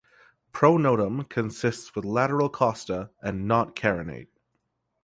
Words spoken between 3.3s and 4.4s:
not carinate.